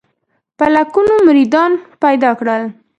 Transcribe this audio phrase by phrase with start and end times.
[0.57, 1.71] په لکونو مریدان
[2.03, 2.63] پیدا کړل.